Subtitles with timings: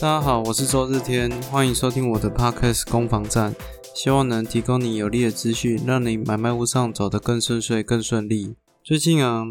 [0.00, 3.54] 大家好，我是周日天，欢迎收听我的 Podcast 攻防战，
[3.94, 8.56] 希望能提供你有力的资讯，让你买卖屋上走得更顺遂、更顺利。
[8.82, 9.44] 最近啊，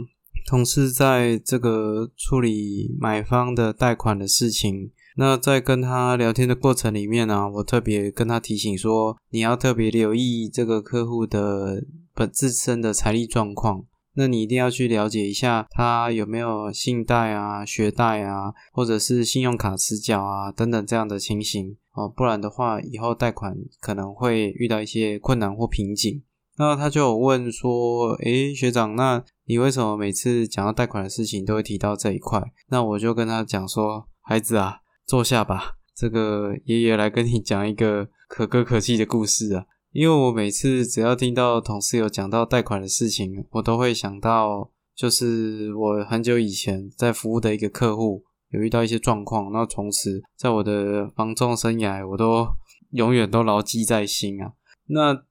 [0.45, 13.85] 同事在这个处理买方的贷款的事情，那在跟他聊天的过程里面呢，我特别跟他提醒说，你要特别留意这个客户的本自身的财力状况。
[14.16, 26.23] 那你一定要去了解一下他有没有信贷啊、学贷啊，或者是信用卡迟缴啊等等这样的情形哦，不然的话以后贷款可能会遇到一些困难或瓶颈。
[26.55, 52.48] 那他就问说：“诶，学长，那你为什么每次讲到贷款的事情都会提到这一块？”那我就跟他讲说：“孩子啊，坐下吧，这个爷爷来跟你讲一个可歌可泣的故事啊。”因为我每次只要听到同事有讲到贷款的事情，我都会想到，就是我很久以前在服务的一个客户有遇到一些状况，那从此在我的房仲生涯，我都
[52.90, 54.53] 永远都牢记在心啊。
[54.87, 55.23] 那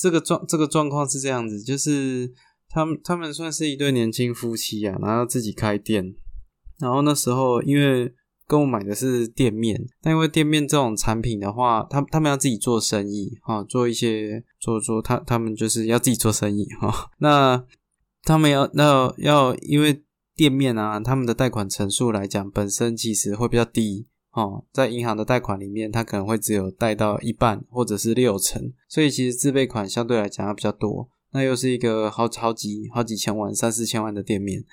[0.00, 2.32] 这个状这个状况是这样子，就是
[2.70, 6.14] 他们他们算是一对年轻夫妻啊，然后自己开店，
[6.80, 8.14] 然后那时候因为。
[8.48, 17.10] 跟我买的是店面，但因为店面这种产品的话，他他们要自己做生意哈，做一些做做他他们就是要自己做生意哈。
[17.18, 17.62] 那
[18.22, 20.02] 他们要那要因为
[20.34, 31.10] 店面啊，他们的贷款成数来讲，本身其实会比较低哦，在银行的贷款里面，它可能会只有贷到一半或者是六成，所以其实自备款相对来讲要比较多。
[31.32, 34.64] 那又是一个好好几好几千万、三四千万的店面。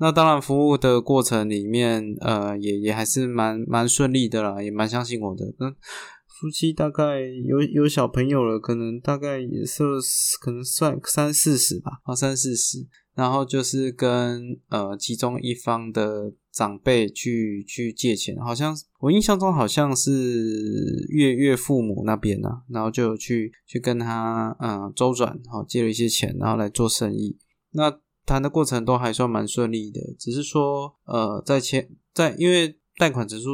[0.00, 5.44] 那当然，服务的过程里面，呃，也也还是蛮蛮顺利的啦，也蛮相信我的。
[5.58, 5.70] 那
[6.40, 9.82] 夫妻大概有有小朋友了，可能大概也是
[10.40, 12.86] 可能算三四十吧，啊，三四十。
[13.16, 27.36] 然后就是跟呃其中一方的长辈去去借钱，好像我印象中好像是岳岳父母那边呢，然后就去去跟他嗯周转，好借了一些钱，然后来做生意。
[27.72, 27.90] 那
[28.28, 33.48] 谈的过程都还算蛮顺利的，只是说，呃，在签在因为贷款成数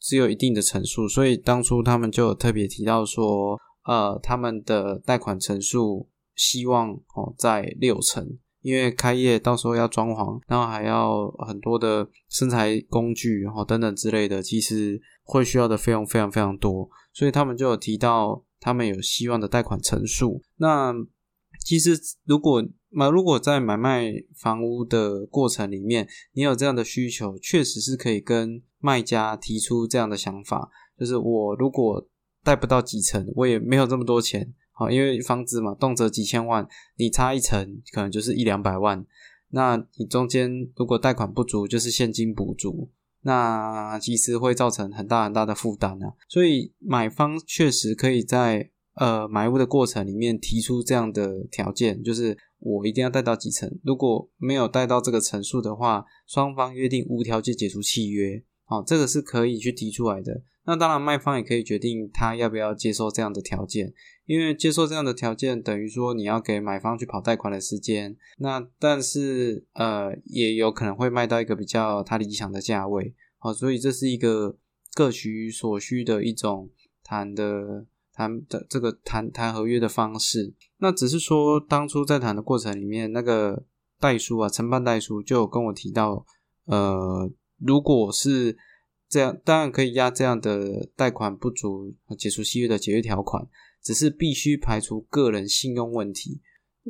[0.00, 20.42] 只有一定的成数，所以当初他们就有特别提到说，呃，他们的贷款成数希望哦在六成，因为开业到时候要装潢，然后还要很多的生材工具，然后等等之类的，其实会需要的费用非常非常多，所以他们就有提到他们有希望的贷款成数。
[20.56, 20.92] 那
[21.64, 32.08] 其实如果那如果在买卖房屋的过程里面，你有这样的需求，确实是可以跟卖家提出这样的想法，就是我如果
[32.44, 36.66] 贷不到几成，我也没有这么多钱，好，因为房子嘛，动辄几千万，
[36.96, 39.04] 你差一层可能就是一两百万，
[39.50, 42.90] 那你中间如果贷款不足，就是现金补足，
[43.22, 52.38] 那其实会造成很大很大的负担啊，所以买方确实可以在呃买屋的过程里面提出这样的条件，就是。
[52.58, 60.42] 我一定要贷到几层，如果没有贷到这个层数的话，双方约定无条件解除契约，好，这个是可以去提出来的。
[60.64, 63.92] 那当然，卖方也可以决定他要不要接受这样的条件，
[64.24, 68.16] 因为接受这样的条件等于说你要给买方去跑贷款的时间。
[68.38, 74.56] 那但是呃，也有可能会卖到一个比较他理想的价位，好，所以这是一个
[74.94, 76.70] 各取所需的一种
[77.02, 77.86] 谈的。
[78.18, 83.64] 谈的这个谈谈合约的方式，那只是说当初在谈的过程里面，那个
[83.98, 86.26] 代书啊，承办代书就有跟我提到，
[86.66, 88.56] 呃，如果是
[89.08, 93.48] 这样，当然可以压这样的贷款不足解除契约的解约条款，
[93.82, 96.42] 只是必须排除个人信用问题。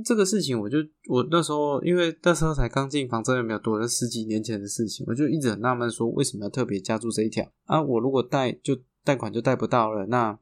[0.04, 7.80] 这个事情，我就我那时候因为那时候才刚进房，真的没有多，那十几年前的事情，我就一直很纳闷，说为什么要特别加注这一条啊？
[7.80, 10.36] 我如果贷就贷款就贷不到了，那。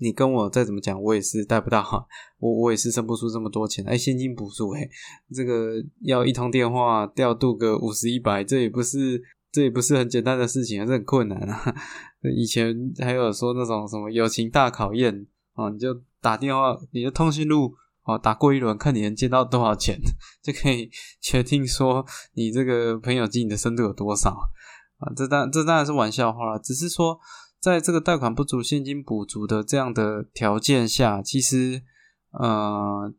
[0.00, 1.84] 你跟我再怎么讲，我也是贷不到，
[2.38, 3.84] 我我也是生不出这么多钱。
[3.84, 4.88] 哎，现金补助，哎，
[5.34, 5.72] 这个
[6.02, 11.74] 要一通电话调度个五十一百，这也不是这也不是很简单的事情还是很困难啊。
[12.36, 19.98] 以前还有说那种什么友情大考验啊，你就打电话，你的通讯录啊打过一轮，看你能借到多少钱，
[20.40, 20.88] 就可以
[21.20, 25.12] 决定说你这个朋友进你的深度有多少啊。
[25.16, 27.18] 这当这当然是玩笑话了，只是说。
[27.60, 31.82] 在这个贷款不足、现金补足的这样的条件下，其实，
[32.30, 33.12] 呃，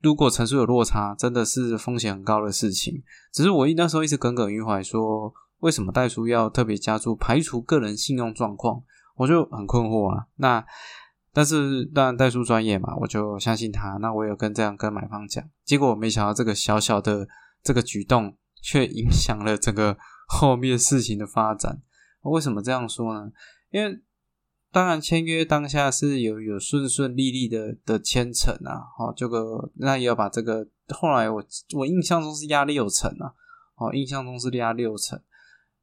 [0.00, 3.02] 如果陈述有落差，真的是风险很高的事情。
[3.32, 8.82] 只是我一那时候一直耿耿于怀，说为什么代书要特别加注排除个人信用状况，
[9.16, 10.26] 我就很困惑啊。
[10.36, 10.64] 那
[11.32, 13.98] 但是当然代书专业嘛，我就相信他。
[13.98, 17.28] 那我有跟这样跟买方讲，结果我没想到这个小小的
[17.62, 19.98] 这个举动，却影响了整个
[20.28, 21.82] 后面事情的发展。
[22.22, 23.30] 为什么这样说呢？
[23.70, 24.00] 因为
[24.72, 31.44] 当然签约当下是有有顺顺利利的的签成啊，哦，这个那也要把这个后来我
[31.74, 33.34] 我印象中是压六成啊，
[33.76, 35.20] 哦，印象中是压六成，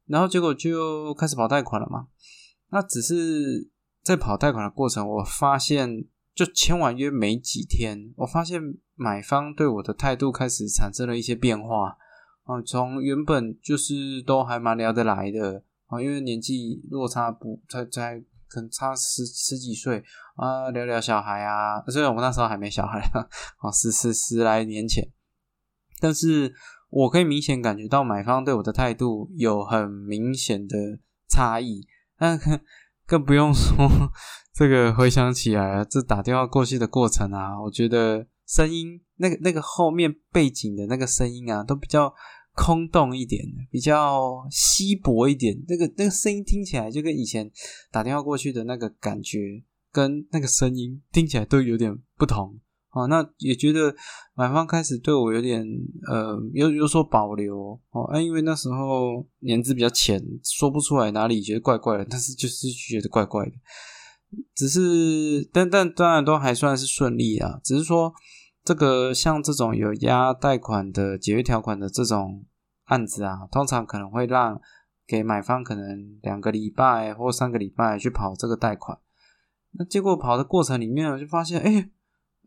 [0.06, 2.08] 然后结果就开始跑贷款了嘛，
[2.70, 3.70] 那只是
[4.02, 8.60] 在跑贷款的过程，我发现就签完约没几天，我发现
[8.94, 11.96] 买方对我的态度开始产生了一些变化。
[12.44, 20.02] 啊，从原本就是都还蛮聊得来的啊，因为年纪落差不才才可能差十十几岁
[20.36, 23.00] 啊，聊聊小孩啊，虽然我们那时候还没小孩
[23.58, 25.10] 啊，十十十来年前，
[26.00, 26.54] 但是
[26.90, 30.76] 我可以明显感觉到买方对我的态度有很明显的
[31.28, 31.86] 差异，
[32.18, 32.60] 那更
[33.06, 33.88] 更不用说
[34.54, 42.14] 这个回想起来，这打电话过去的过程啊，我觉得声音那个那个后面背景的那个声音啊，都比较。
[42.58, 47.48] 空洞一点的，比较稀薄一点，那个那个声音听起来就跟以前
[47.92, 49.62] 打电话过去的那个感觉，
[49.92, 52.58] 跟那个声音听起来都有点不同
[52.90, 53.06] 哦。
[53.06, 53.94] 那也觉得
[54.34, 55.64] 买方开始对我有点
[56.10, 63.52] 呃有有所保留哦，啊，因为那时候年资比较浅，说不出来哪里觉得怪怪的，但是就是觉得怪怪的。
[64.56, 68.12] 只是但但当然都还算是顺利啊，只是说。
[68.64, 72.44] 这个像这种有压贷款的解约条款的这种
[72.88, 74.60] 案子啊，通常可能会让
[75.06, 78.98] 给买方可能两个礼拜或三个礼拜去跑这个贷款。
[79.70, 81.90] 那结果跑的过程里面，我就发现，哎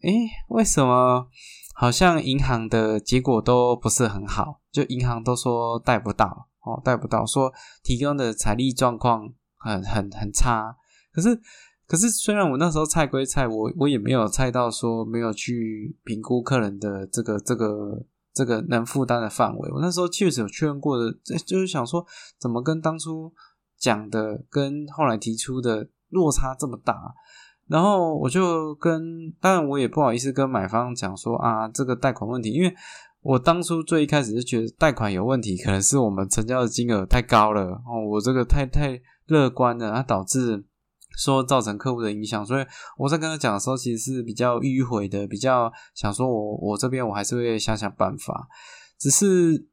[0.04, 0.12] 哎，
[0.50, 1.28] 为什么
[1.74, 4.62] 好像银行的结果都不是很好？
[4.72, 7.52] 就银行都说贷不到哦，贷不到，说
[7.82, 10.76] 提供的财力状况很很很差。
[11.12, 11.42] 可是。
[11.88, 18.02] 可是，虽然我那时候菜归菜，我我也没有菜到说没有去评估客人的这个这个
[18.34, 19.72] 这个能负担的范围。
[19.72, 21.12] 我那时候确实有确认过的，
[21.46, 22.06] 就是想说，
[22.40, 23.34] 怎么跟当初
[23.78, 27.14] 讲的跟后来提出的落差这么大？
[27.68, 32.74] 然后我就跟，当然我也不好意思跟买方讲说啊，这个贷款问题，因为
[33.22, 40.66] 我当初最一开始是觉得贷款有问题，可能是我们成交的金额太高了哦，我这个太太乐观了，它导致。
[41.18, 42.66] 说造成客户的影响，所以
[42.98, 48.48] 我在跟他讲的时候，其实是比较迂回的，比较想说我我这边我还是会想想办法。
[48.98, 49.68] 只是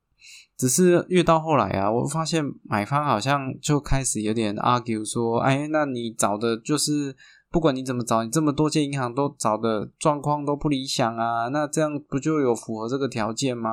[0.56, 7.14] 只是越到后来啊，我发现买方好像就开始有点 argue 说，哎，那你找的就是
[7.50, 13.70] 不管你怎么找，你这么多间银行都找的状况都不理想啊，那这样不就有符合这个条件吗？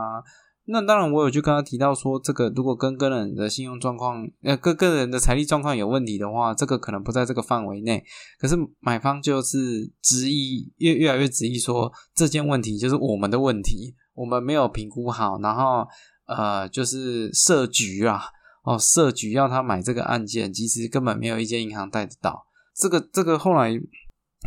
[0.67, 8.03] 那当然，我有去跟他提到说，这个如果跟个人的信用状况，呃，跟个人的财力状况有问题的话，这个可能不在这个范围内。
[8.39, 15.85] 可是买方就是执意越越来越执意说，这件问题就是我们的问题，我们没有评估好，然后
[16.25, 18.21] 呃，就是设局啊，
[18.63, 22.47] 哦，设局要他买这个案件，其实根本没有一间银行贷得到。
[22.75, 23.79] 这个这个后来。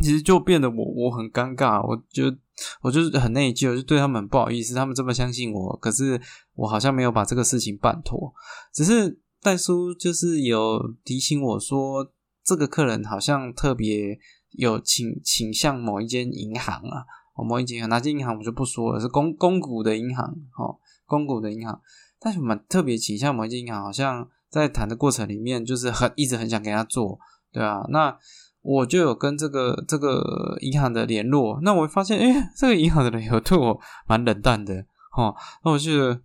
[0.01, 2.33] 其实就变得我我很尴尬，我就
[2.81, 6.21] 我就是很内疚，就对他们不好意思，他们这么相信我，可是
[6.55, 8.33] 我好像没有把这个事情办妥。
[8.73, 12.11] 只是戴叔就是有提醒我说，
[12.43, 14.17] 这个客人好像特别
[14.51, 20.25] 有倾倾向某一间银行啊，某一间银行哪间银行我就不说了，是公公股的银行，
[20.57, 21.81] 哦，公股的银行，
[22.19, 27.19] 但是我们特别倾向某一间银行，好像在谈的过程里面就是很一直很想给他做，
[27.51, 28.17] 对啊，那。
[28.61, 36.19] 我就有跟这个这个银行的联络，那我发现，哎，这个银行的人有对我蛮冷淡的，哈，那我觉得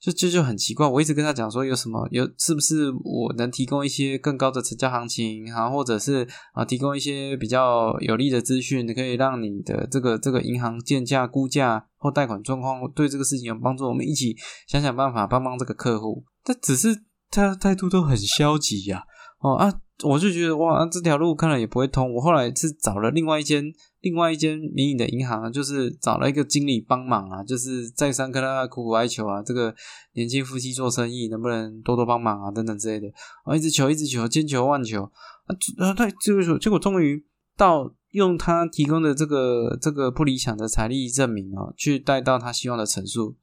[0.00, 0.86] 就就就很奇怪。
[0.86, 14.36] 我一直跟他讲说，有什么有是不是我能提供一些更高的成交行情然啊，或者是啊提供一些比较有利的资讯，你可以让你的这个这个银行建价估价或贷款状况对这个事情有帮助，我们一起
[14.68, 16.24] 想想办法帮帮这个客户。
[16.44, 19.02] 但只是他态度都很消极呀，
[19.40, 19.80] 哦啊。
[20.02, 22.12] 我就觉得哇，这条路看来也不会通。
[22.14, 23.64] 我后来是找了另外一间
[24.00, 29.74] 另外一间民营的银行，就是找了一个经理帮忙啊，就是再三跟他苦苦哀求啊，这个
[30.14, 33.08] 年轻夫妻做生意能不能多多帮忙啊，等等之类的。
[33.44, 37.24] 啊，一直求，一直求，千求万求啊，啊，对，结果结果终于
[37.56, 43.36] 到用他提供的这个这个不理想的财力证明啊，去带到他希望的陈述。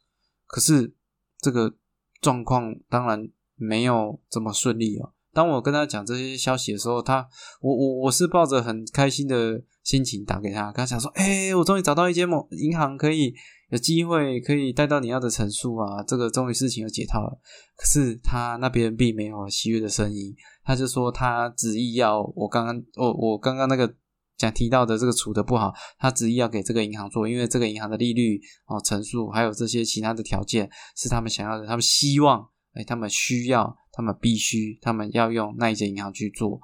[0.46, 0.94] 可是
[1.40, 1.76] 这个
[2.20, 5.14] 状况当然没有这么顺利哦。
[5.38, 7.24] 当我跟他讲这些消息的时候，他
[7.62, 13.36] 我我我是抱着很开心的心情打给他，跟他讲说：“哎，我终于找到一间某银行，可以
[13.70, 17.40] 有机会可以带到你要的陈述啊，这个终于事情有解套了。”
[17.78, 23.94] 可是他那边并没有喜悦的声音，他就说他执意要我刚刚我我刚刚那个
[24.38, 33.78] 讲提到的这个处的不好，他执意要给这个银行做，因为这个银行的利率哦陈述还有这些其他的条件是他们想要的，他们希望哎，他们需要。
[33.98, 36.62] 他们必须，他们要用那一间银行去做，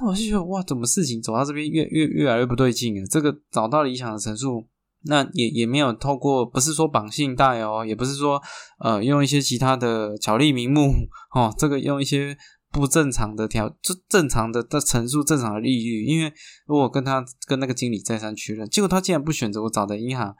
[0.00, 3.06] 那我就觉得哇，怎么事情走到这边越越越来越不对劲了？
[3.06, 4.66] 这个找到理想的陈述，
[5.04, 8.42] 那也也没有透过，不是说绑信贷哦，也不是说
[8.80, 10.92] 呃用一些其他的巧立名目
[11.32, 12.36] 哦，这个用一些
[12.72, 16.04] 不正常的条，就正常的的陈述，正常的利率。
[16.04, 16.32] 因为
[16.66, 20.34] 如果跟他跟那个经理再三确认，结果他竟然不选择我找的银行，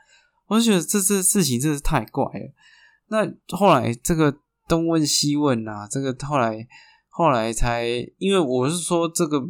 [0.48, 2.52] 我就觉得这这事情真是太怪了。
[3.10, 4.36] 那后来这个
[4.68, 6.68] 东问西问啊，这个后来。
[7.10, 7.84] 后来才，
[8.18, 9.42] 因为我是说这个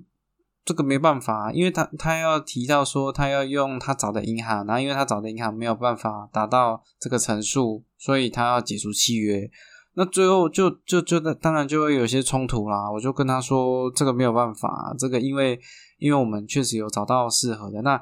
[0.65, 9.51] 这个没办法，因为他他要提到说他要用他找的银行，然后因为他找的银行没有办法达到这个层数，所以他要解除契约。
[9.93, 12.91] 那最后就就就当然就会有些冲突啦。
[12.91, 15.61] 我就跟他说这个没有办法，这个因为
[15.99, 18.01] 因为我们确实有找到适合的，那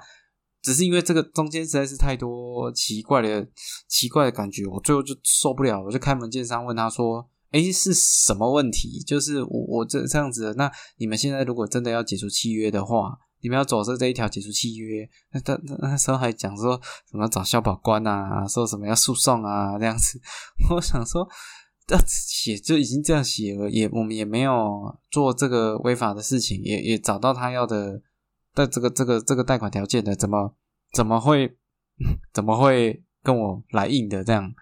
[0.66, 3.46] 只是因为这个中间实在是太多奇怪的
[3.86, 7.30] 奇怪的感觉，我最后就受不了，我就开门见山问他说。
[7.52, 8.98] 哎，是什么问题？
[9.06, 10.52] 就是我我这这样子。
[10.58, 15.08] 那你们现在如果真的要解除契约的话，你们要走这这一条解除契约。
[15.32, 20.20] 那他那时候还讲说什么找消保官啊，说什么要诉讼啊这样子。
[20.70, 21.26] 我想说，
[21.86, 28.02] 这写就已经这样写了，也我们也没有做这个违法的事情，也也找到他要的
[28.56, 30.56] 的这个这个这个贷款条件的，怎么
[30.92, 31.56] 怎么会
[32.34, 34.52] 怎么会跟我来硬的这样？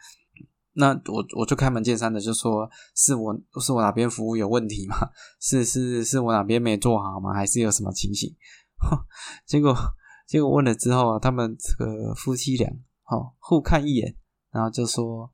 [0.76, 3.32] 那我我就开门见山的就说，是我
[3.62, 4.96] 是我哪边服务有问题吗？
[5.40, 7.32] 是是是我哪边没做好吗？
[7.32, 8.34] 还是有什么情形？
[9.46, 9.72] 结果
[10.26, 12.68] 结果问了之后啊，他们这个夫妻俩
[13.06, 14.16] 哦互看一眼，
[14.50, 15.30] 然后就说，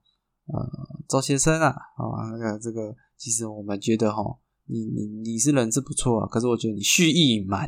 [0.46, 0.68] 呃，
[1.08, 4.22] 周先生啊，啊那个这个其实我们觉得哈，
[4.66, 7.66] 你你你是人是不错啊，可是我觉得你蓄意隐瞒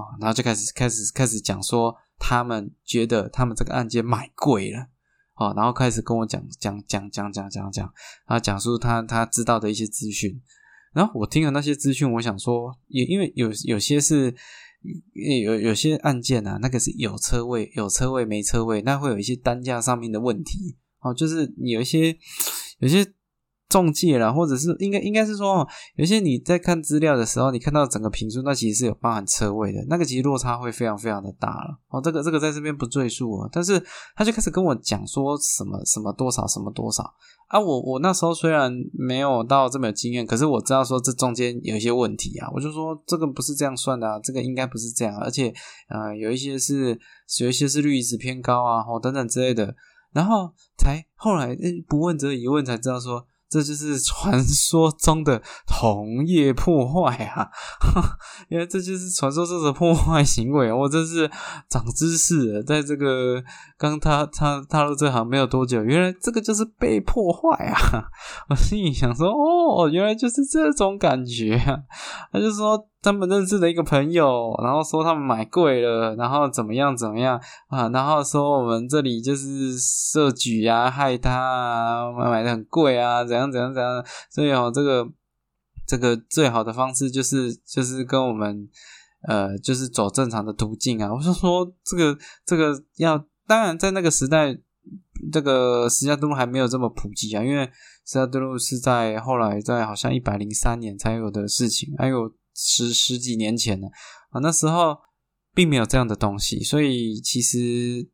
[0.00, 4.86] 啊，然后就开始开始开始讲说，他们觉得他们这个案件买贵了。
[5.34, 7.92] 哦，然后开始跟我讲讲讲讲讲讲讲，
[8.26, 10.40] 然后讲述他他知道的一些资讯，
[10.92, 14.34] 然后我听了那些资讯，我想说，也因为有有些是
[15.12, 22.16] 有有些案件啊，那个是有车位有车位没车位，那会有一些单价上面的问题，哦，就是有一些
[22.78, 23.06] 有些。
[23.68, 31.78] 中介啦，或者是应该应该是说，有些你在看资料的时候，你看到整个评述，那其实是有包含车位的，那个其实落差会非常非常的大了。
[31.88, 33.48] 哦，这个这个在这边不赘述啊。
[33.52, 33.78] 但是
[34.16, 37.02] 他就开始跟我讲说什么什么多少什么多少
[37.48, 45.52] 啊，我我那时候虽然没有到这么有经验，可是我知道说这中间有一些问题啊，我就说这个不是这样算的，啊，这个应该不是这样，而且
[45.90, 46.98] 呃有一些是
[47.40, 49.74] 有一些是率值偏高啊，哦等等之类的，
[50.14, 51.54] 然后才后来
[51.86, 53.26] 不问则已，问才知道说。
[53.48, 57.48] 这就是传说中的同业破坏啊！
[58.50, 61.30] 因为这就是传说中的破坏行为，我真是
[61.68, 62.62] 长知识了。
[62.62, 63.42] 在这个
[63.76, 68.04] 刚他他踏入这行没有多久，原来这个就是被破坏啊！
[68.50, 71.78] 我心里想说，哦，原来就是这种感觉啊！
[72.32, 72.88] 他就说。
[73.00, 77.88] 他们认识的一个朋友，然后说他们买贵了，然后怎么样怎么样啊？
[77.90, 84.04] 然后说我们这里就是设局啊，害他啊，买的很贵啊，怎样怎样怎样？
[84.30, 85.08] 所以哦，这个
[85.86, 88.68] 这个最好的方式就是就是跟我们
[89.28, 91.14] 呃，就是走正常的途径啊。
[91.14, 94.58] 我就说这个这个要，当然在那个时代，
[95.32, 97.64] 这个石家渡路还没有这么普及啊，因为
[98.04, 102.32] 石家渡路是在后来在好像一百零三年才有的事情，还有。
[102.60, 103.86] 十十几年前呢
[104.30, 104.98] 啊，那时候
[105.54, 108.10] 并没有这样的东西，所以其实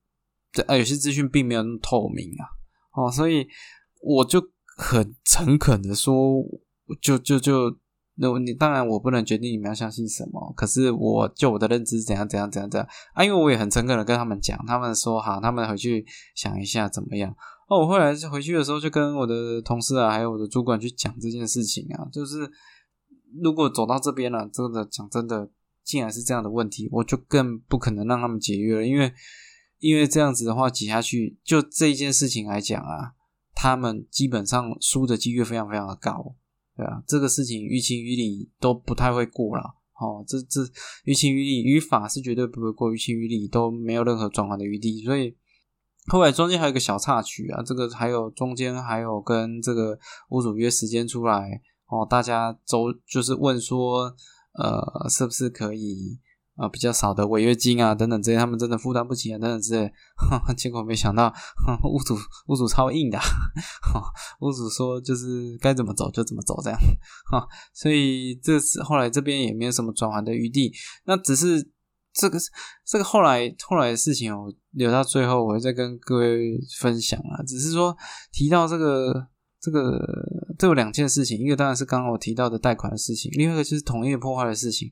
[0.67, 2.45] 呃有些资讯并没有那么透明啊，
[2.93, 3.47] 哦，所以
[4.03, 4.39] 我就
[4.77, 6.15] 很诚恳的说，
[7.01, 7.75] 就就就
[8.17, 17.35] 那你当然我不能决定你们要相信什么，可是我就我的认知怎样怎样怎样怎样啊，因为我也很诚恳的跟他们讲，他们说好，他们回去想一下怎么样。
[17.71, 22.51] 哦，我后来回去的时候就跟我的同事啊，还有我的主管去讲这件事情啊，就是。
[23.43, 25.51] 如果走到这边了，真的讲真的，
[25.83, 29.13] 竟然是这样的问题，我就更不可能让他们解约了，因为
[29.79, 33.13] 因为这样子的话挤下去，就这一件事情来讲啊，
[33.55, 36.35] 他们基本上输的几率非常非常的高，
[36.77, 39.63] 对啊，这个事情于情于理都不太会过了，
[40.01, 40.61] 哦，这这
[41.05, 45.37] 于情于理，于法是绝对不会过，于情于理都没有任何转换的余地，所以
[46.07, 49.99] 后来中间还有个小插曲啊，这个还有中间还有跟这个
[50.31, 51.61] 屋主约时间出来。
[51.87, 54.15] 哦，大家都就是问说，
[54.59, 56.19] 呃，是不是可以
[56.57, 59.93] 啊比较少的违约金啊等等这些，他们真的负担不起啊等等之类，
[60.57, 61.33] 结果没想到
[61.85, 62.17] 屋主
[62.49, 63.19] 屋主超硬的，
[64.41, 66.79] 屋主说就是该怎么走就怎么走这样，
[67.31, 70.73] 哈，所以这次后来这边也没有什么转还的余地，
[71.05, 71.71] 那只是
[72.15, 72.39] 这个
[72.87, 77.95] 这个后来后来的事情，我留到最后我会再跟各位分享啊，只是说
[78.33, 79.29] 提到这个。
[79.65, 79.99] 这个
[80.59, 84.91] 这有两件事情，一个当然是刚刚我提到的贷款的事情，另外一个就是同业破坏的事情。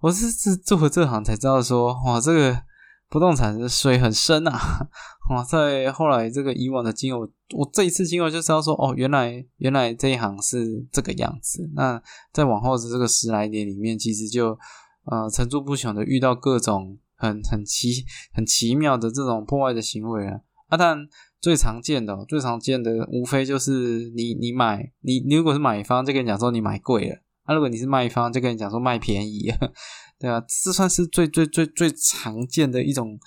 [0.00, 2.62] 我是是做了这行才知道说，哇，这个
[3.08, 4.88] 不动产的水很深啊！
[5.30, 11.68] 哇，在后来这个以往的经验，我这一次经验就知道说，哦，原来原来这一行是这个样子。
[11.74, 14.58] 那在往后的这个十来年里面，其实就
[15.04, 20.40] 呃层出不穷的遇到各种很很奇很奇妙的这种破坏的行为啊。
[20.70, 20.96] 啊，但
[21.40, 27.16] 最常见的最常见的无非就是你你买你你如果是买方，就跟你讲说你买贵了。
[27.44, 29.52] 啊如果你是卖方，就跟你讲说卖便宜，
[30.20, 33.18] 对啊，这算是最最最最常见的一种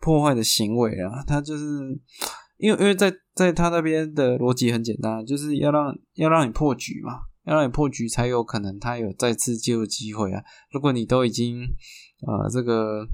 [0.00, 1.22] 破坏的行为啊。
[1.26, 1.64] 他就是
[2.56, 10.42] 因为因为在在他那边的逻辑很简单，就是要让要让你破局嘛，要让你破局才有可能他有再次介入机会啊。
[10.72, 11.60] 如果你都已经
[12.26, 13.06] 呃这个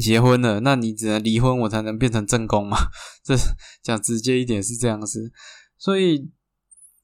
[0.00, 2.76] 结婚了，那你只能离婚，我才能变成正宫嘛。
[3.24, 3.34] 这
[3.82, 5.32] 讲直接一点是这样子，
[5.76, 6.30] 所以。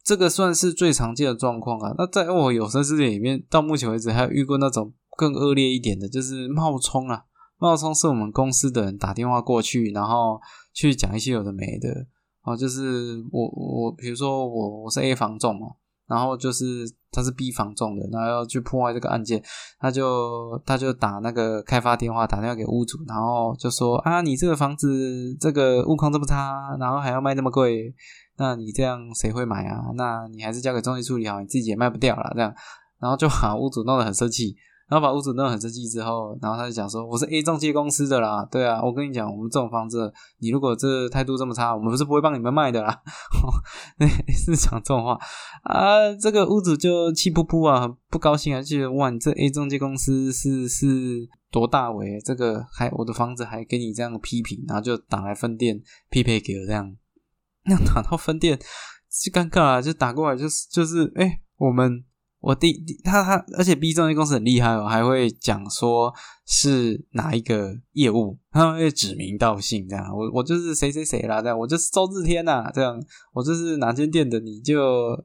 [0.04, 1.94] 这个算是最常见的状况啊。
[1.98, 7.24] 那在我有生之年里面，到目前为止还有遇过那种更恶劣一点的，就是冒充啊。
[7.58, 10.40] 冒充是我们公司的人打电话过去，然后
[10.72, 12.06] 去讲一些有的没的。
[12.40, 15.66] 哦，就是我我比如说我我是 A 房仲嘛，
[16.08, 16.64] 然后就是
[17.12, 19.42] 他是逼房仲的，然后要去破坏这个案件，
[19.78, 27.94] 他就他就打那个开发电话，打电话给屋主，然后就说啊，你这个房子这个物况这么差，然后还要卖那么贵。
[28.40, 29.82] 那你这样谁会买啊？
[29.96, 32.30] 那你还是交给中介处理好，你自己也卖不掉了。
[32.34, 32.54] 这样，
[33.00, 34.54] 然后就把屋主弄得很生气，
[34.88, 43.02] 然后把屋主弄得很生气之后，然后他就讲说：“我是 A 中介公司的啦，对啊，我跟你讲，我们这种房子，你如果这态度这么差，我们不是不会帮你们卖的啦。”
[44.34, 45.18] 是讲这种话
[45.64, 56.96] 啊，这个屋主就气噗噗啊，不高兴啊，就觉得哇，你这 A 中介公司是是多大为这个还我的房子还给你这样批评，然后就打来分店匹配给我这样。
[57.64, 62.02] 那打到分店就尴尬了，就打过来就是就是，哎，我们
[62.40, 62.72] 我第
[63.02, 66.12] 他他，而且 B 中介公司很厉害哦，还会讲说
[66.46, 73.00] 是哪一个业务，他会指名道姓这样，我我就是谁谁谁啦，这样我就是周志天呐，这样
[73.32, 75.16] 我就是哪间店的，你就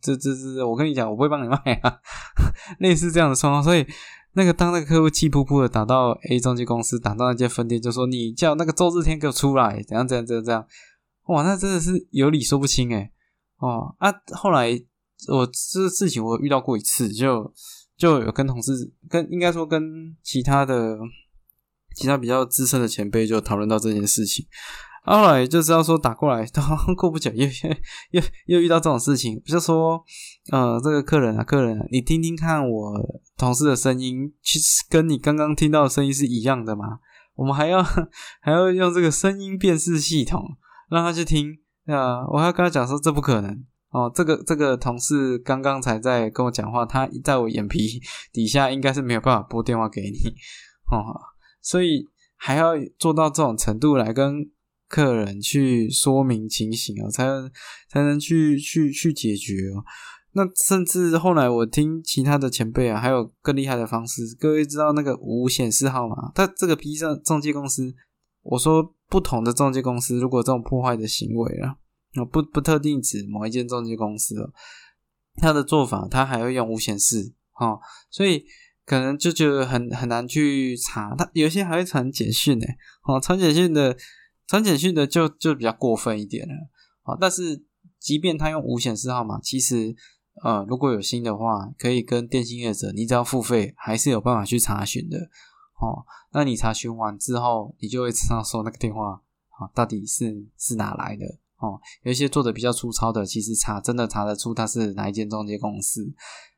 [0.00, 1.98] 这这这，我跟你讲，我不会帮你卖啊，
[2.80, 3.86] 类似这样的状况，所以
[4.32, 10.66] 那个当那个客户气扑扑的打到 A 中介公司，打到那间分店，就说你叫那个周志天给我出来，怎样怎样怎样这样。
[11.26, 13.12] 哇，那真的是有理说不清哎！
[13.58, 14.70] 哦啊，后来
[15.28, 17.52] 我这事情我遇到过一次，就
[17.96, 18.72] 就有跟同事
[19.08, 19.82] 跟应该说跟
[20.22, 20.98] 其他的
[21.94, 24.46] 其他比较资深的前辈就讨论到这件事情，
[25.04, 26.46] 后来就知道说打过来，
[26.96, 27.46] 过不久又
[28.10, 30.02] 又又遇到这种事情，就说
[30.50, 32.94] 呃这个客人啊客人啊，你听听看我
[33.36, 37.00] 同事的声音，其实跟你刚刚听到的声音是一样的吗？
[37.34, 37.82] 我们还要
[38.40, 40.56] 还要用这个声音辨识系统。
[40.90, 42.20] 让他去听啊！
[42.30, 44.10] 我还跟他讲说这不可能哦。
[44.14, 48.00] 这个这个同事刚刚才在跟我讲话，他在我眼皮
[48.32, 50.18] 底下应该是没有办法拨电话给你
[50.90, 51.20] 哦。
[51.60, 54.50] 所以还要做到这种程度来跟
[54.88, 57.50] 客人去说明情形哦，才能
[57.88, 59.84] 才能去去去解决哦。
[60.32, 64.22] 那甚至后来我听其他的前辈啊，还有更厉害的方式。
[64.40, 66.32] 各位知道那个无显示号码？
[66.34, 67.94] 他这个 P 上中介公司，
[68.42, 68.94] 我说。
[69.12, 71.76] 不同的中介公司，如果这种破坏的行为啊，
[72.30, 74.52] 不不特定指某一间中介公司哦，
[75.36, 78.44] 他的做法他还会用五显示哦，所以
[78.84, 81.14] 可能就觉得很很难去查。
[81.14, 82.66] 他有些还会传简讯呢，
[83.06, 83.96] 哦，传简讯的
[84.46, 86.54] 传简讯的就就比较过分一点了
[87.04, 87.16] 哦。
[87.20, 87.64] 但是
[87.98, 89.94] 即便他用五显示号码，其实
[90.42, 95.18] 呃如果有心的话，可以跟电信业者，你只要付费，还是有办法去查询的。
[95.80, 99.22] 哦，那你查询完之后，你就会知道说那个电话
[99.58, 101.80] 啊，到底是是哪来的哦。
[102.02, 106.12] 有一些做的比较粗糙的，其实查真的查得出它是哪一间中介公司。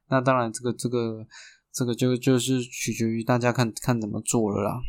[0.09, 1.25] 那当然，这个这个
[1.73, 4.81] 这个就就是取决于大家看看怎么做了啦。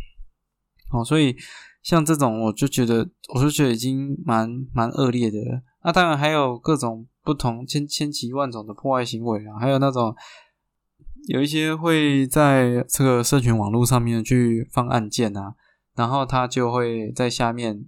[0.92, 1.36] 哦，所以
[1.84, 5.62] 像这种，我就觉得我就觉得已经蛮蛮恶劣的了。
[5.84, 10.16] 那当然还有各种不同千千奇万种的破坏行为啊，还有那种。
[11.28, 15.56] 有一些会在这个社群网络上面去放案件啊，
[15.96, 17.84] 然后他就会在下面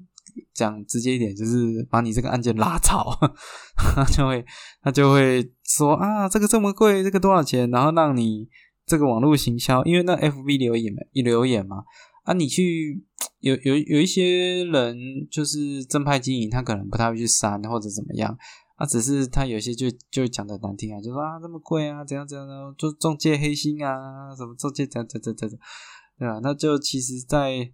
[0.54, 3.18] 讲直接一点，就是把你这个案件拉草，
[3.76, 4.46] 他就会
[4.82, 7.70] 他就会说啊，这个这么贵，这个多少钱？
[7.72, 8.48] 然后让你
[8.86, 11.84] 这个网络行销，因为那 FB 留言嘛，一留言嘛，
[12.24, 13.04] 啊，你去
[13.40, 14.98] 有有有一些人
[15.30, 18.38] 就是正派经营，他可能不太会去删或者怎么样。
[18.78, 25.58] 啊，只是他有些就就讲的难听啊，就说啊这么贵啊，怎样怎样的，做中介黑心啊，什么中介怎怎怎怎怎，
[26.20, 26.40] 对吧？
[26.44, 27.72] 那就其实，在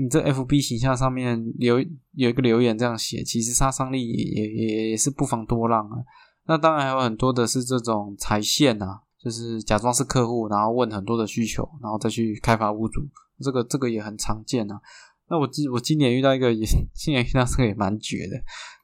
[0.00, 1.78] 你这 FB 形象上面留
[2.14, 5.98] 有一个留言这样写，其实杀伤力也也也是不妨多让啊。
[6.46, 13.02] 那当然还有很多的是这种踩线啊，就是假装是客户，然后问很多的需求，然后再去开发屋主，
[13.40, 14.80] 这个这个也很常见啊。
[15.28, 18.36] 那我今我今年遇到一个也，今年遇到这个也蛮绝的，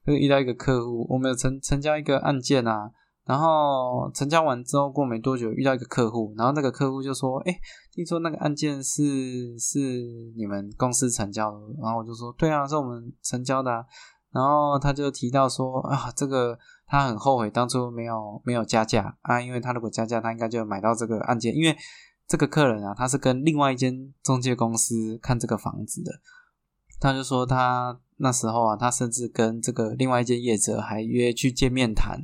[0.06, 2.90] 就是遇到一个客户，我们有成成交一个案件啊，
[3.26, 7.58] 然后成交完之后过没多久遇到一个客户，然后那个客户就说：“哎，
[7.92, 13.84] 听说那个案件是是你们公司成交的？”然后我就说：“对啊，是我们成交的。”
[14.32, 16.58] 然后他就提到说：“啊，这个。”
[16.88, 21.52] 他很后悔当初没有没有加价啊，因为他如果加价，他应该就买到这个案件。
[21.52, 21.76] 因为
[22.28, 26.12] 这个客人啊，他是跟另外一间中介公司看这个房子的，
[27.00, 32.20] 他就说他那时候啊，他甚至跟这个另外一间业者还约去见面谈，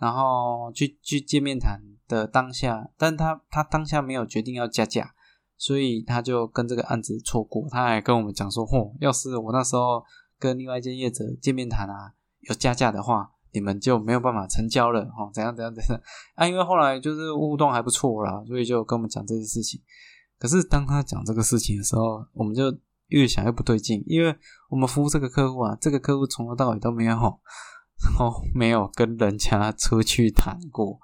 [0.00, 5.12] 然后去去见面谈的当下，但他他当下没有决定要加价，
[5.56, 7.68] 所以他就跟这个案子错过。
[7.70, 10.02] 他还跟我们讲说，嚯，要是我那时候
[10.38, 12.14] 跟另外一间业者见面谈啊，
[12.48, 13.30] 有加价的话。
[13.52, 15.28] 你们就没有办法成交了哈？
[15.34, 16.00] 怎样怎样怎样
[16.36, 16.46] 啊？
[16.46, 19.82] 因为后来就是互动还不错啦，所以就跟我们讲这些事情。
[20.38, 22.72] 可是当他讲这个事情的时候，我们就
[23.08, 24.32] 越想越不对劲，因为
[24.68, 27.16] 我们服务这个客户啊，这个客户从头到尾都没有，
[28.02, 30.98] 然后没有跟人家出去谈过，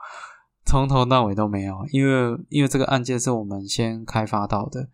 [0.64, 1.76] 从头到尾都没有。
[1.92, 4.88] 因为因为这个案件是我们先开发到的，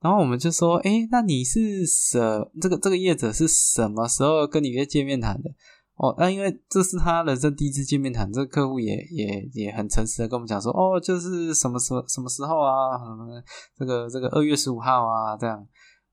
[0.00, 5.50] 然后我们就说，哎，那你是什这个这个业者是什么时候跟你约见面谈的？
[5.96, 13.42] 哦，那因为这是他人生第一次见面谈，这个客户也也也很诚实的跟我们讲说，哦，就是什么时什么时候啊，什么
[13.74, 15.66] 这个这个二月十五号啊，这样，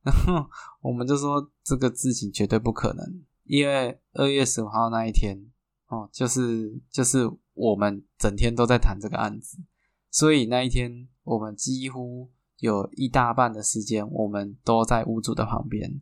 [0.04, 0.50] 然后
[0.82, 3.06] 我们就说这个事情绝对不可能，
[3.46, 5.38] 因为二月十五号那一天，
[5.88, 9.58] 哦，就是就是我们整天都在谈这个案子，
[10.10, 16.02] 所以那一天我们几乎有一大半的时间，我们都在屋主的旁边。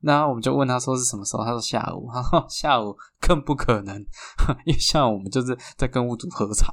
[0.00, 1.44] 那我们就问他说是什么时候？
[1.44, 2.08] 他说下午。
[2.14, 3.96] 他说下午更不可能，
[4.64, 6.72] 因为下午我们就是在跟屋主喝茶。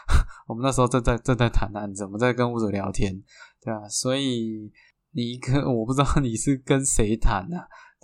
[0.46, 3.14] 我们那时候正在正在谈案子，我们在跟屋主聊天，
[3.62, 3.88] 对吧？
[3.88, 4.70] 所以
[5.12, 7.56] 你跟我不知道你是跟谁谈的，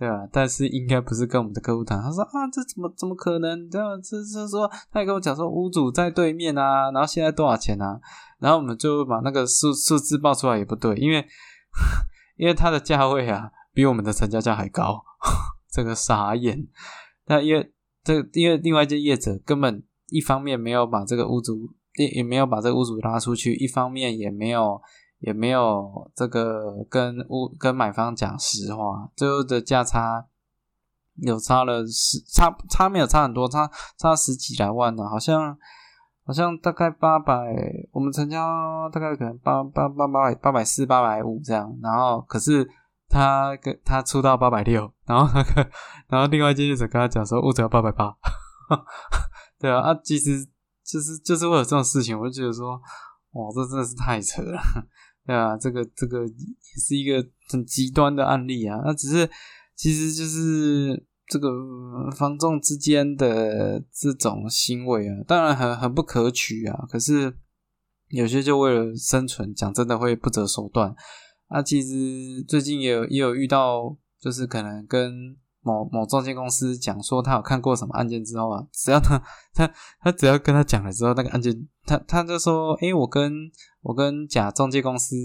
[0.03, 0.27] 对啊？
[0.33, 2.01] 但是应该不是跟我们的客户谈。
[2.03, 3.69] 他说啊，这怎么怎么可能？
[3.71, 3.87] 对吧？
[4.03, 8.01] 这是说他也跟我讲说屋主在对面啊，然后现在多少钱啊？
[8.41, 11.25] 然后我们就把那个数数字报出来也不对，因为
[12.37, 13.51] 因为它的价位啊。
[13.75, 15.03] 比我们的成交价还高，
[15.73, 16.69] 这个傻眼。
[17.25, 17.73] 那因为
[18.05, 21.55] 这因为另外一间业者根本一方面没有把这个屋主
[21.95, 24.79] 也也没有把这个屋主拉出去，一方面也没有
[25.23, 30.27] 也没有这个跟屋跟买方讲实话，最后的价差
[31.17, 35.57] 有差了十差差没有差很多，差差十几来万呢，好像
[36.25, 37.55] 好像大概八百，
[37.91, 42.69] 我们成交大概可能八八八八百八百四八百五这样，然后可是。
[43.15, 45.71] 他跟他出到八百六，然后那个，
[46.09, 48.11] 然后另外经纪人跟他讲说，物只要八百八，
[49.61, 50.43] 对啊，啊，其实
[50.83, 52.71] 就是就是为了这种事情，我就觉得说，
[53.33, 54.59] 哇，这真的是太扯了，
[55.27, 59.29] 对啊，这个这个也是一个很极端的案例啊，那只是
[59.77, 61.49] 其实就是这个
[62.17, 67.33] 房仲之间的这种行为啊，当然很很不可取啊，可是
[68.09, 70.95] 有些就为了生存，讲真的会不择手段。
[71.49, 79.23] 啊，其实最近也有也有遇到，就是可能跟某某中介公司讲说他有看过什么案件之后啊，只要他
[79.55, 79.71] 他
[80.01, 83.33] 他只要跟他讲了之后，那个案件他他就说，诶，我跟
[83.81, 85.17] 我跟甲中介公司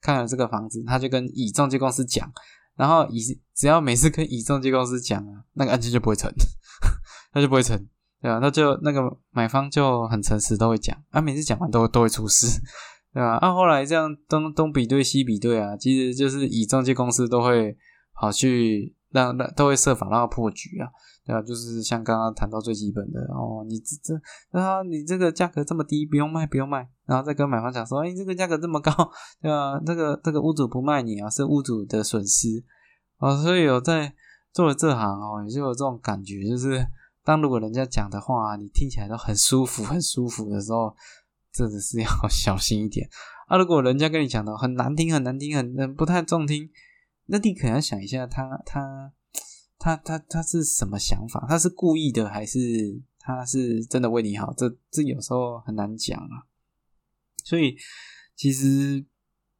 [0.00, 2.30] 看了这个房子，他就跟乙中介公司讲，
[2.76, 3.20] 然后乙
[3.54, 6.32] 只要每次跟乙中介公司讲啊，那个案件就不会成，
[7.32, 7.76] 他就不会成，
[8.20, 8.38] 对吧？
[8.40, 12.60] 那就那个买方就很诚实，都会讲，啊，每次讲完都都会出事。
[13.14, 13.36] 对吧？
[13.38, 17.74] 啊，后来这样东东比对西比对啊，其实就是以中介公司都会
[18.14, 20.88] 跑去让让都会设法让他破局啊，
[21.26, 21.42] 对吧？
[21.42, 28.92] 就是像刚刚谈到最基本的哦，你这这啊，你这个价格这么低，不用卖，不用卖，然后再跟买方讲说，哎，这个价格这么高，
[29.40, 29.80] 对吧？
[29.84, 32.64] 这个这个屋主不卖你啊，是屋主的损失
[33.18, 34.14] 啊，所以有在
[34.52, 36.86] 做了这行哦，也就有这种感觉，就是
[37.24, 40.94] 当如果人家讲的话，你听起来都很舒服，很舒服的时候。
[41.50, 43.08] 真的是要小心一点
[43.48, 43.56] 啊！
[43.56, 46.68] 如果人家跟你讲的很难听、很难听、很很不太中听，
[47.30, 49.12] 那你可能要想一下，他他
[49.78, 51.44] 他他他是什么想法？
[51.48, 52.58] 他是故意的，还是
[53.18, 54.52] 他是真的为你好？
[54.56, 56.48] 这这有时候很难讲啊。
[57.44, 57.76] 所以
[58.34, 59.04] 其实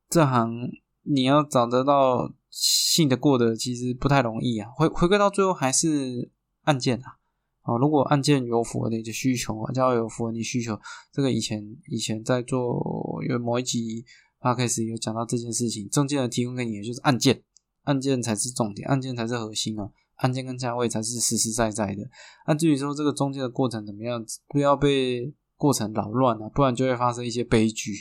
[0.09, 0.71] 这行
[1.03, 4.71] 你要找得到信得过的，其实不太容易啊。
[4.75, 6.31] 回回归到最后还是
[6.63, 7.19] 案件啊。
[7.65, 10.81] 哦，如果案件有符合你的需求，啊只要有符合你需求，
[11.13, 14.07] 这个以前以前在做有某一集
[14.41, 17.43] podcast 有讲到这件事情，中介的提供给你的就是案件，
[17.89, 22.03] 案件才是重点，案件才是核心啊，案件跟价位才是实实在在的。
[22.47, 27.93] 那至于说这个中间的过程怎么样，不要被过程扰乱啊，不然就会发生一些悲剧。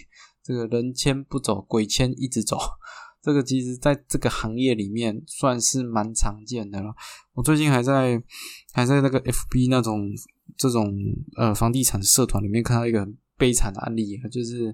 [0.43, 2.57] 这个人牵不走，鬼牵一直走。
[3.21, 6.93] 这个其实在这个行业里面算是蛮常见的了。
[7.33, 8.21] 我最近还在
[8.71, 10.09] 还在那个 FB 那种
[10.55, 10.93] 这种
[11.35, 14.73] 呃房地产社团里面看到一个很悲惨的案例，就是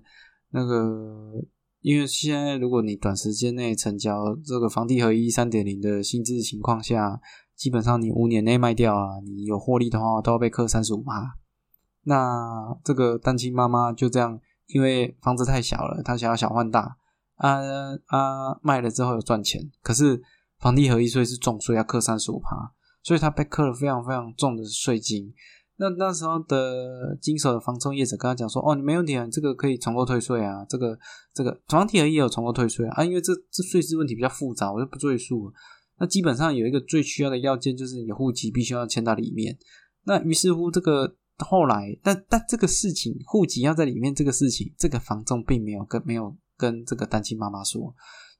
[0.52, 1.43] 那个
[1.84, 7.22] 因为现在如果你短时间内成交这个房地合一三点零的薪资情况下，
[7.56, 11.36] 基本上你五年内卖掉啊，你有获利的话都要被扣三十五趴。
[12.06, 16.98] 那这个单亲妈妈就这样，因为房子太小了，她想要小换大。
[17.36, 17.60] 啊
[18.06, 18.60] 啊！
[18.62, 20.22] 卖了之后有赚钱，可是
[20.60, 25.34] 房地合一税是重税，要扣三十五趴，所以她被扣了非常非常重的税金。
[25.77, 30.97] 那那时候的经手的房中业者跟他讲说：“哦，你没问题啊，这个可以重购退税啊，这个
[31.33, 35.53] 这个房地合一也有重购退税啊，因为这这税制问题比较复杂，我就不赘述了。
[35.99, 39.57] 那基本上有一个最需要的要件，就是你户籍必须要迁到里面。
[40.05, 47.93] 那于是乎，这个后来，但但这个事情，户籍要在里面，这个事情，这个房仲并没有跟没有。”跟这个单亲妈妈说，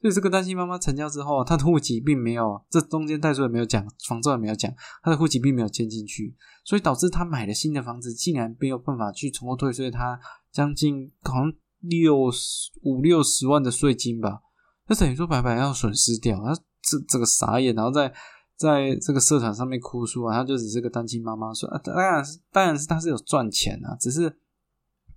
[0.04, 4.70] 所以这个单亲妈妈成交之后，她的户籍并没有，这中间代数也没有讲，房仲也没有讲，
[5.02, 6.36] 她的户籍并没有迁进去，
[6.66, 10.20] 所以导致她买了新的房子，竟然没有办法去重购退税，她
[10.52, 14.42] 将近好像六十五六十万的税金吧，
[14.90, 18.14] 那等于说白白要损失掉，她这这个傻眼，然后在
[18.58, 24.38] 在这个社团上面哭诉啊，她就只是个单亲妈妈说，当然是当然是她是有赚钱啊，只是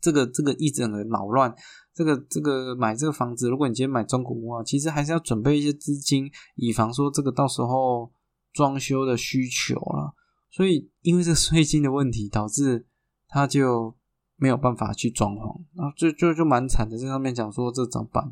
[0.01, 1.53] 这个这个一整个扰乱。
[1.97, 8.13] 这个这个买这个房子，如果你今天买中古屋啊，其实还是要准备一些资金，以防说这个到时候
[8.53, 10.15] 装修的需求了。
[10.51, 12.87] 所以因为这个税金的问题，导致
[13.27, 13.97] 他就
[14.37, 16.99] 没有办法去装潢，然后就就就蛮惨的。
[16.99, 18.31] 在上面讲说这怎么办，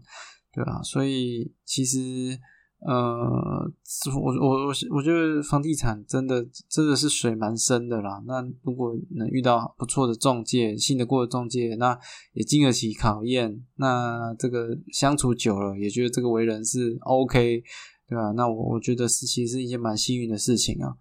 [0.53, 0.83] 对吧？
[0.83, 2.39] 所以其实。
[2.87, 3.67] 呃，
[4.15, 8.23] 我我我我觉得房地产真的真的是水蛮深的啦。
[8.27, 11.99] 那如果能遇到不错的中介，信得过的中介，那
[12.35, 13.65] 也经得起考验。
[13.77, 17.63] 那这个相处久了，也觉得这个为人是 OK，
[18.07, 18.33] 对吧？
[18.33, 20.95] 那我我觉得是其实是一件蛮幸运的事情啊。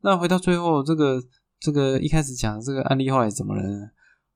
[0.00, 1.22] 那回到最后，这个
[1.60, 3.62] 这个一开始讲的这个案例后来怎么了？
[3.62, 3.90] 呢？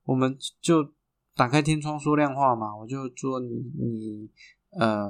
[0.05, 0.93] 我们就
[1.35, 4.29] 打开天窗说亮话嘛，我就说你你。
[4.79, 5.09] 呃，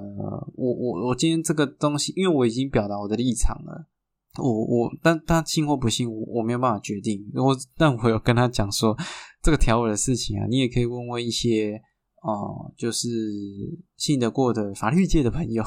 [0.55, 3.87] 我我我今天这个东西，因为我已经表达我的立场了，
[4.37, 7.25] 我我但他信或不信，我我没有办法决定。
[7.33, 8.95] 我但我有跟他讲说，
[9.41, 11.81] 这个条文的事情啊，你也可以问问一些
[12.21, 13.07] 哦，就是
[13.97, 15.63] 信得过的法律界的朋友，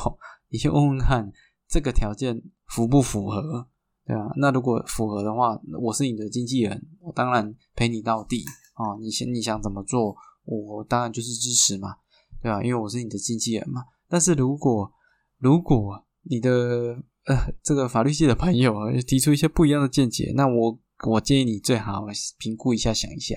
[0.49, 1.33] 你去问问看
[1.69, 3.67] 这个条件符不符合，
[4.07, 8.97] 对啊，那如果符合的话，我是你的经纪人，我当然陪你到底啊。
[9.01, 11.97] 你想你想怎么做，我当然就是支持嘛。
[12.40, 13.83] 对啊，因为我是你的经纪人嘛。
[14.09, 14.90] 但是如果
[15.38, 22.07] 如果你的呃这个法律系的朋友啊提出一些不一样的见解，那我我建议你最好
[22.38, 23.37] 评估一下，想一下。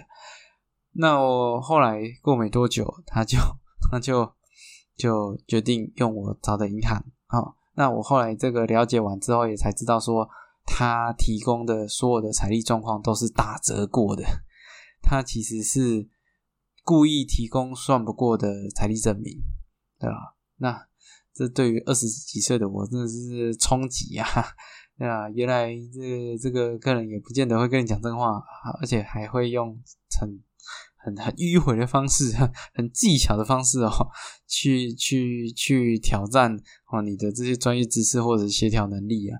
[0.93, 3.37] 那我后来过没多久，他就
[3.91, 4.31] 他就
[4.95, 7.03] 就决定用我找的银行。
[7.27, 10.29] 好，那我后来这个了解完之后，也才知道说
[10.65, 14.23] 他提供的所有的财力状况都是打折过的，
[15.01, 16.09] 他其实是。
[16.83, 19.41] 故意提供算不过的财力证明，
[19.99, 20.35] 对吧？
[20.57, 20.87] 那
[21.33, 24.25] 这对于二十几岁的我真的是冲击呀，
[24.97, 25.29] 对啊？
[25.29, 28.43] 原来这这个客人也不见得会跟你讲真话，
[28.81, 29.79] 而且还会用
[30.19, 30.41] 很
[30.97, 32.33] 很很迂回的方式，
[32.73, 33.91] 很技巧的方式哦，
[34.47, 36.55] 去去去挑战
[36.91, 39.39] 哦你的这些专业知识或者协调能力啊。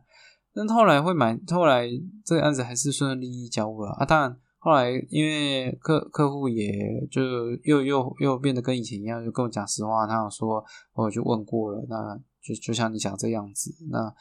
[0.54, 1.88] 但后来会买，后来
[2.26, 4.38] 这个案子还是顺利利交付了啊，当然。
[4.64, 6.72] 后来，因为客客户也
[7.10, 7.22] 就
[7.64, 10.06] 又又又变得跟以前一样，就跟我讲实话。
[10.06, 14.14] 他有说，我就问过了，那就就像你讲这样子，那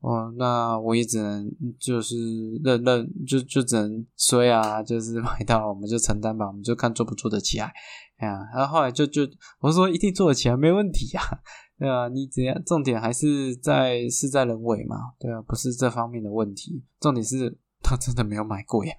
[0.00, 2.14] 我那我也只能就是
[2.62, 7.72] 认认，就就只能衰啊，就是买到我们就承担吧，我们就看做不做得起来。
[8.18, 9.22] 哎呀，然后后来就就
[9.60, 11.22] 我说一定做得起来， 没问题呀，
[11.78, 12.62] 对啊，你怎样？
[12.66, 18.92] 重点还是在事在人为嘛，对啊，不是这方面的问题，重点是他真的没有买过呀。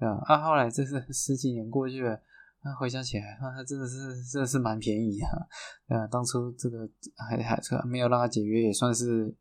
[0.00, 2.18] 对啊，啊，后来这是十几年过去了，
[2.64, 6.88] 那回想起来，啊，他真的是真的是蛮便宜的，啊，当初这个
[7.28, 9.36] 还还没有让他解约，也算是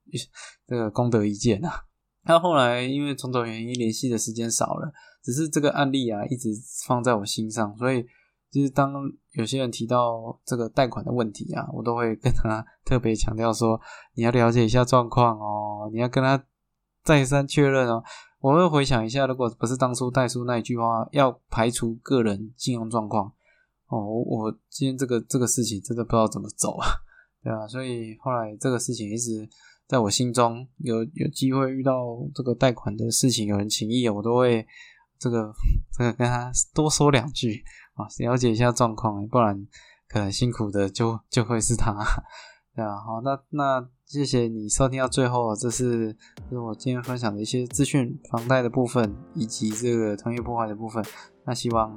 [0.68, 1.72] 这个功德一件啊。
[2.26, 4.92] 他后来因为种种原因联系的时间少了，
[5.24, 6.50] 只是这个案例啊一直
[6.86, 8.06] 放在我心上，所以
[8.52, 8.94] 就是当
[9.32, 13.80] 有些人提到这个贷款的问题啊，我都会跟他 特别强调说，
[14.14, 16.44] 你要了解一下状况哦，你要跟他
[17.06, 18.04] 再三确认哦。
[18.42, 23.34] 我会回想一下，如果不是当初戴叔那一句话，要排除个人信用状况，
[23.88, 26.88] 哦，我今天这个这个事情真的不知道怎么走啊，
[27.44, 29.48] 对啊，所以后来这个事情一直
[29.88, 34.66] 在我心中，有有机会遇到这个贷款的事情，有人情谊，我都会
[35.18, 35.52] 这个
[35.92, 37.62] 这个跟他多说两句
[37.96, 39.68] 啊，了解一下状况，不然
[40.08, 41.94] 可能辛苦的就就会是他，
[42.74, 46.12] 对啊，好，那那谢谢你收听到最后，这是
[46.50, 51.06] 这是我今天分享的一些资讯，房贷的部分以及这个同业破坏的部分，
[51.46, 51.96] 那希望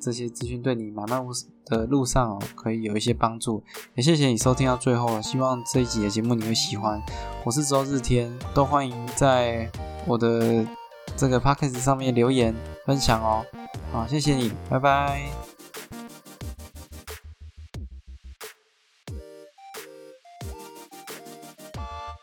[0.00, 1.28] 这些资讯对你买卖屋
[1.66, 3.62] 的路上哦可以有一些帮助，
[3.94, 7.00] 也谢谢你收听到最后，希望这一集的节目你会喜欢，
[7.44, 9.70] 我是周日天，都欢迎在
[10.04, 10.66] 我的。
[11.16, 12.54] 这个 p o c k e t 上面留言
[12.84, 13.42] 分享哦，
[13.90, 15.55] 好，谢谢你，拜拜。